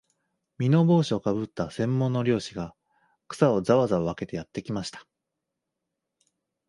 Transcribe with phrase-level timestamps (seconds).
[0.57, 2.73] 簔帽子をかぶった専門の猟師が、
[3.27, 5.05] 草をざわざわ分けてやってきました